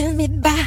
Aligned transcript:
give 0.00 0.16
me 0.16 0.26
back 0.28 0.59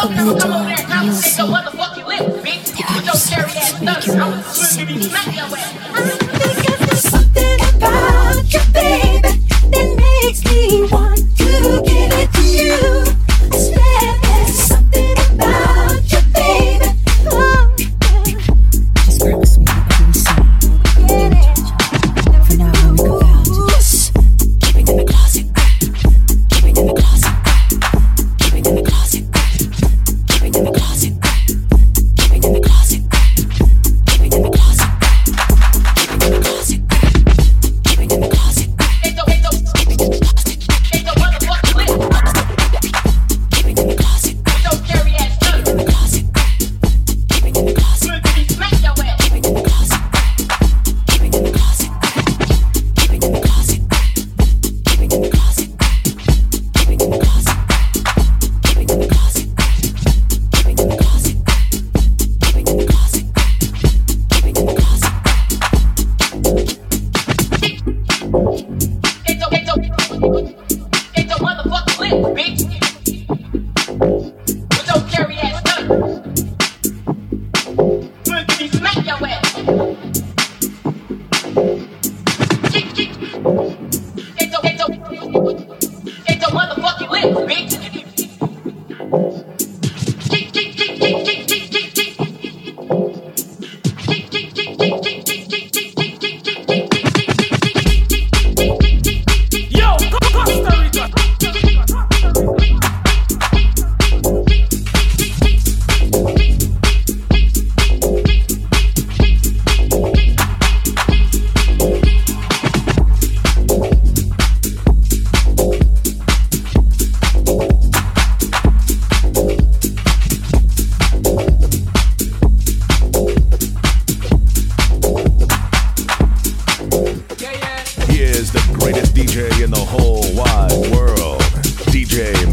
fuck 0.00 0.10
you 0.16 0.38
doing? 0.38 0.76
I'ma 0.90 1.12
take 1.20 1.38
a 1.38 1.44
motherfucking 1.44 2.06
lip, 2.06 2.44
bitch. 2.44 2.94
Put 2.94 3.04
your 3.04 3.14
scary 3.14 3.52
ass 3.52 3.72
thugs, 3.72 4.08
I'ma 4.08 4.42
swing 4.42 4.88
you 4.88 5.02
smack 5.02 5.36
your 5.36 5.44
ass. 5.56 5.79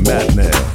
madman. 0.08 0.67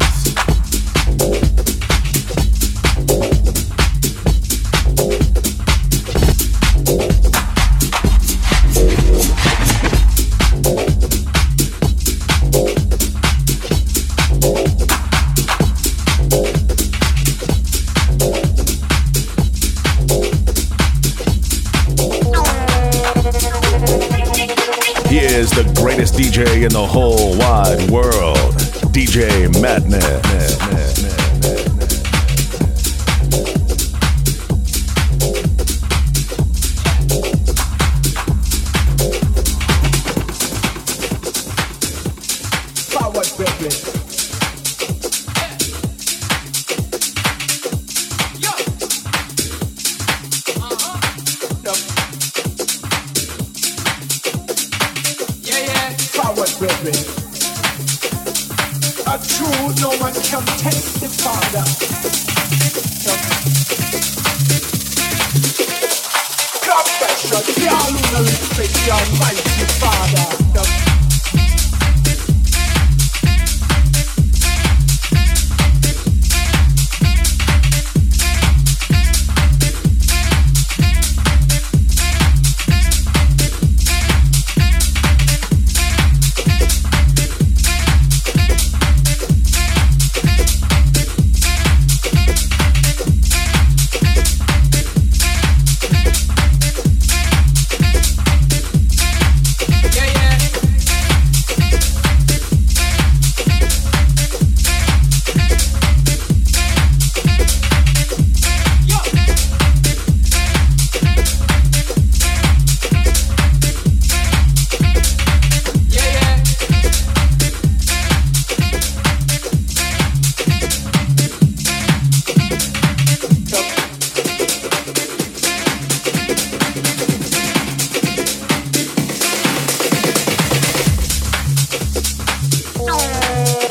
perfection. 66.83 67.31
The 67.55 67.69
all-knowing, 67.71 68.27
special, 68.27 69.03
mighty 69.19 69.43
Father. 69.79 70.92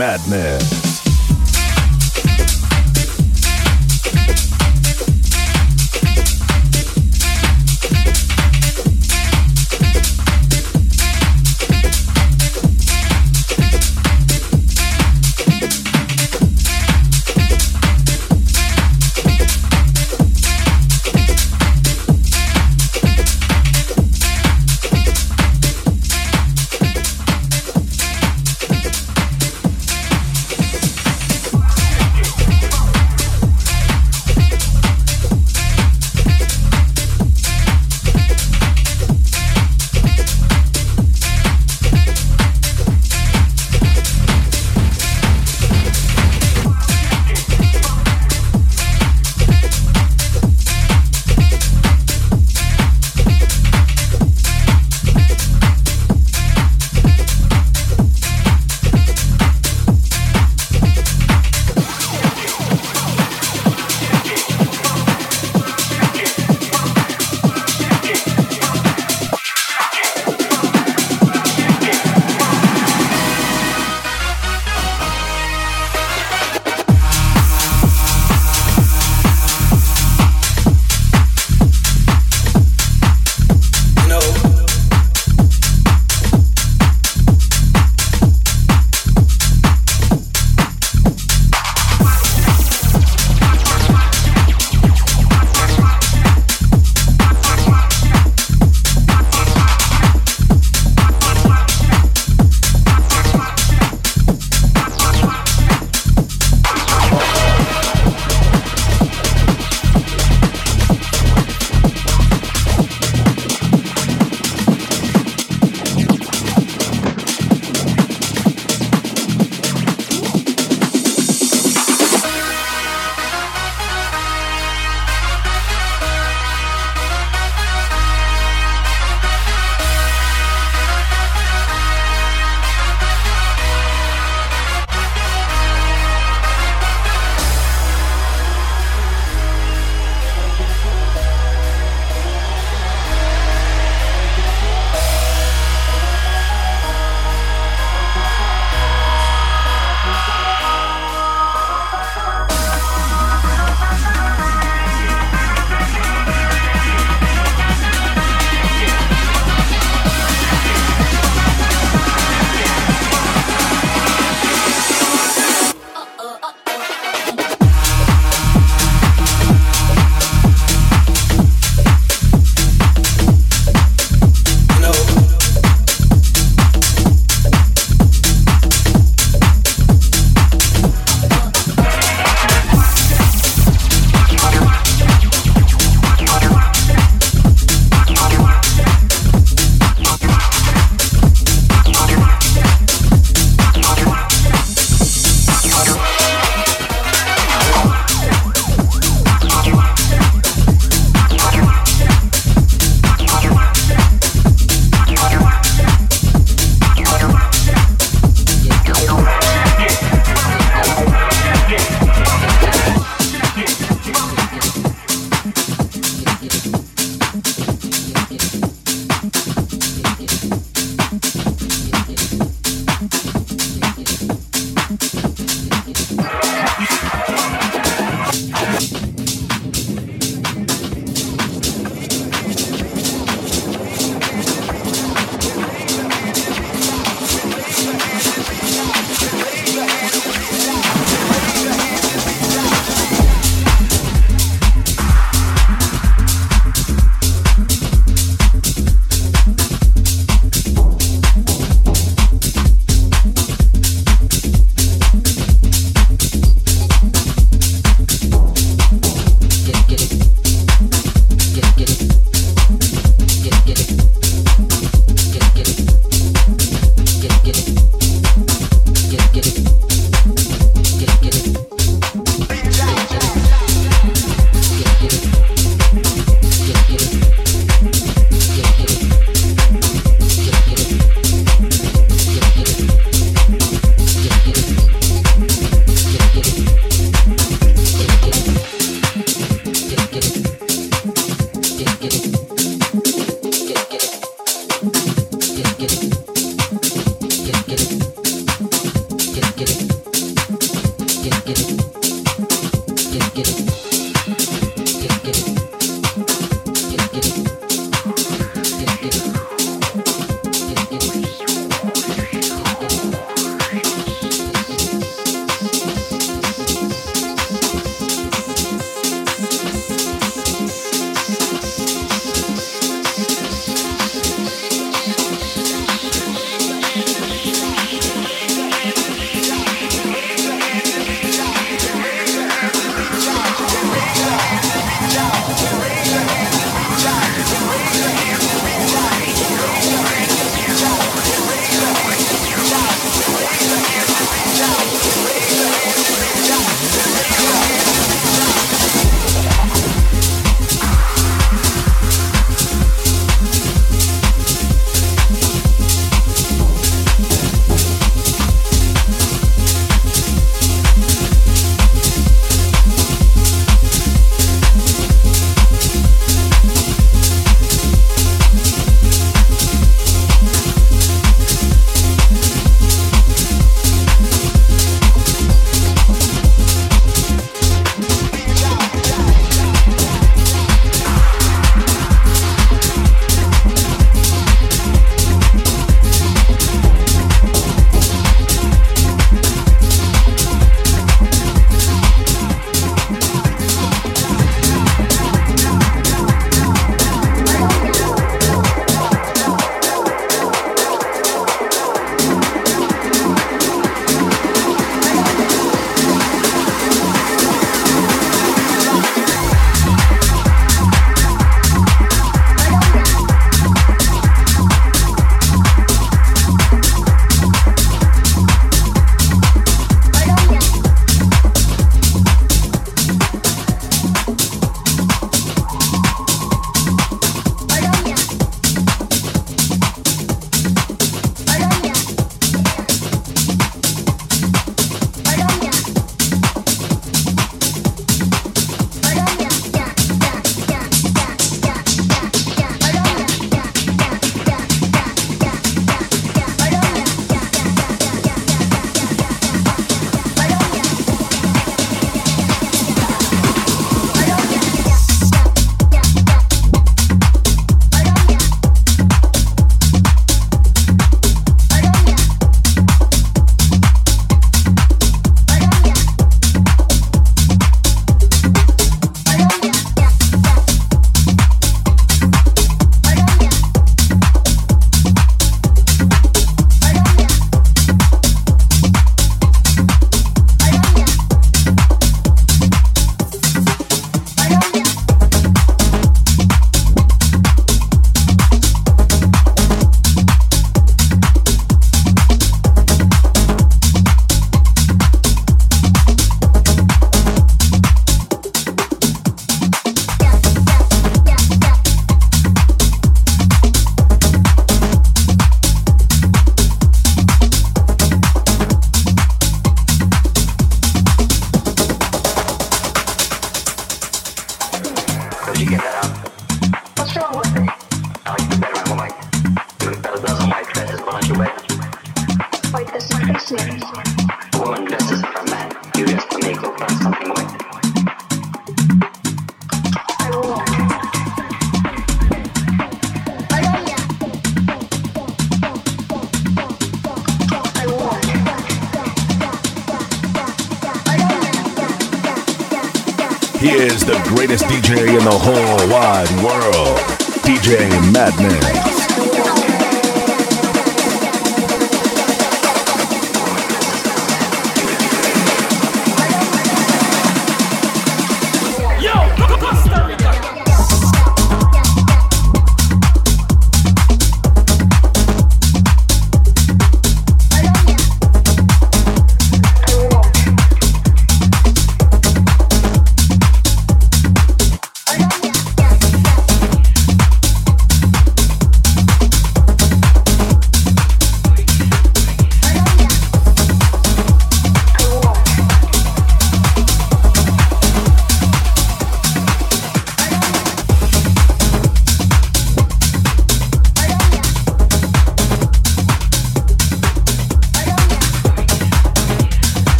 Madness. 0.00 0.79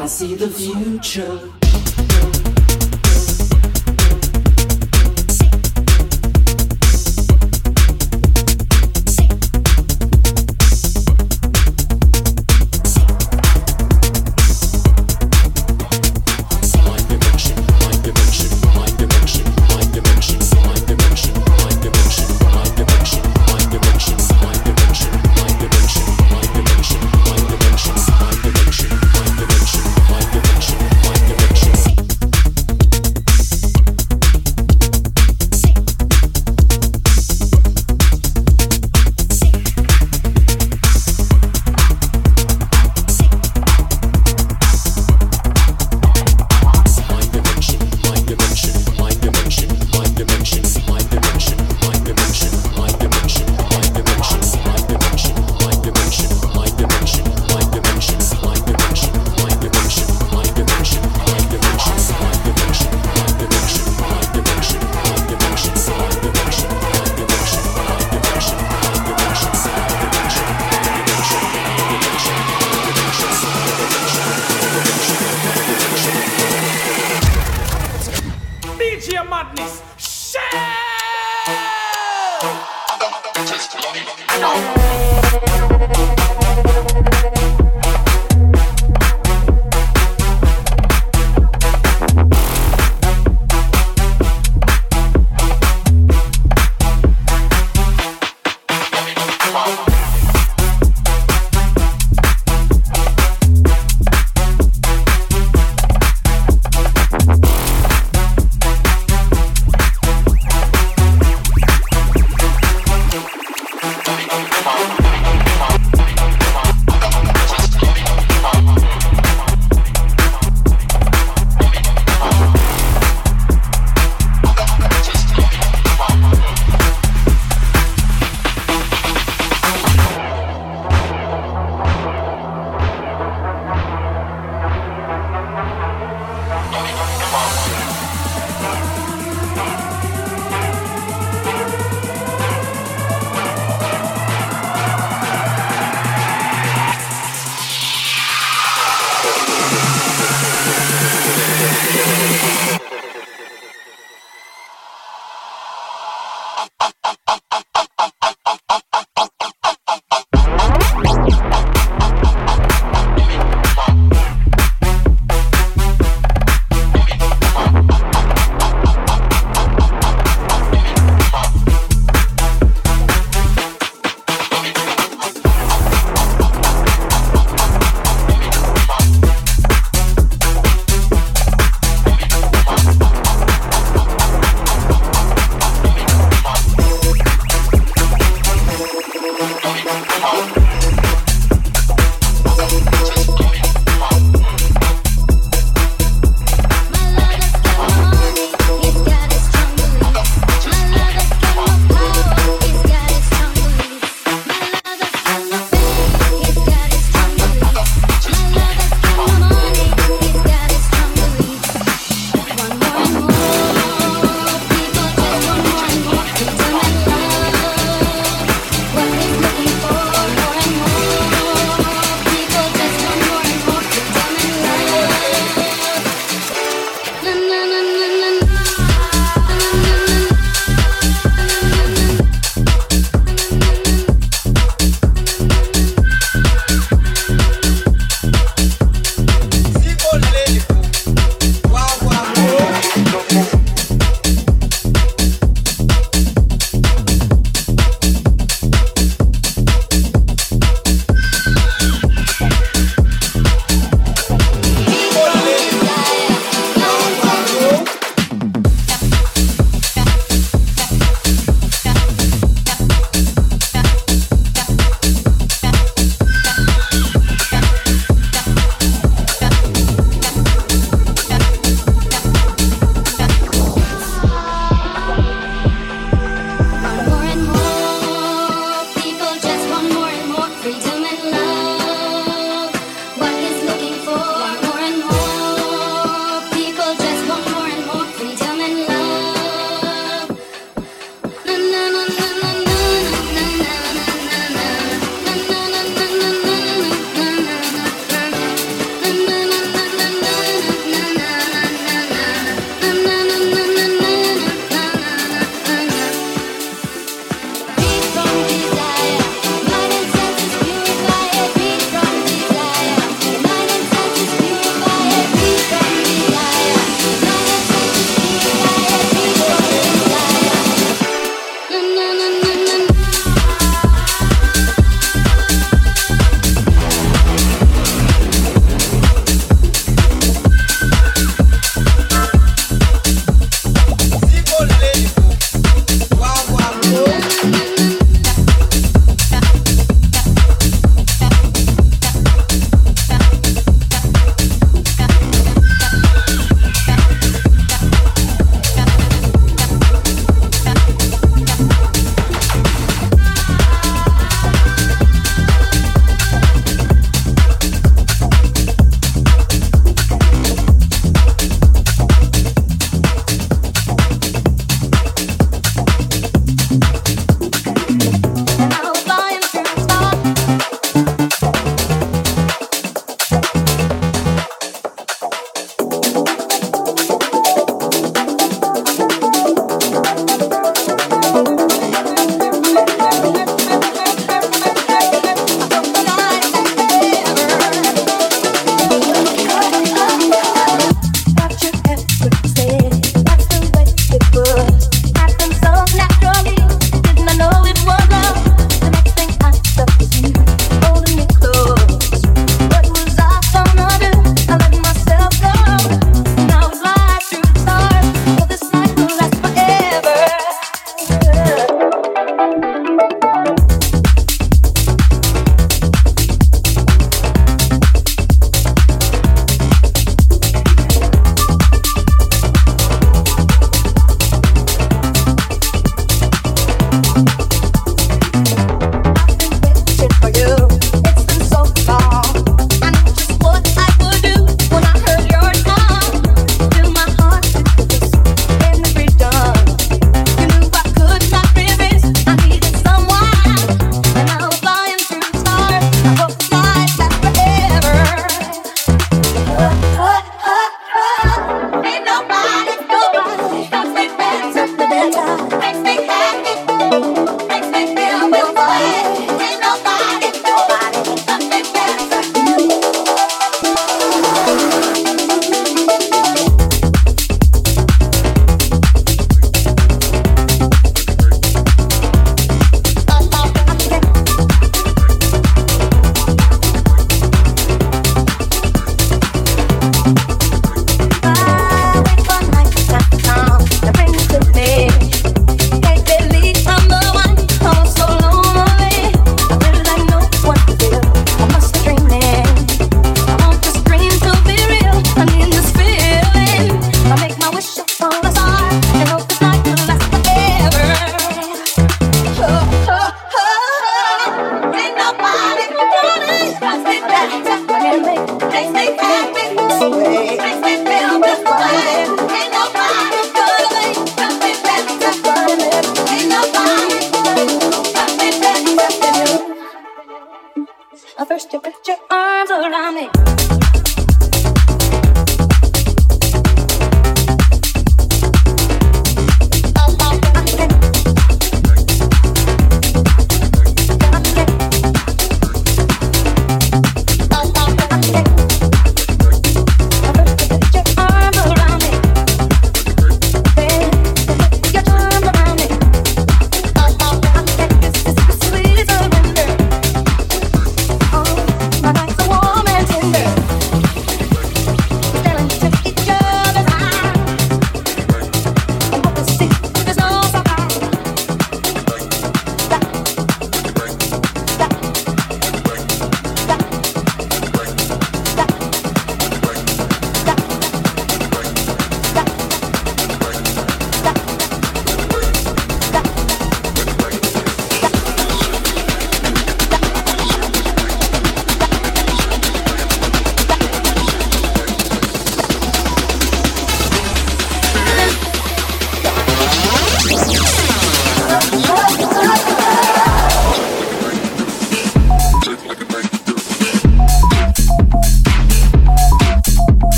I 0.00 0.06
see 0.06 0.36
the 0.36 0.48
future. 0.48 1.47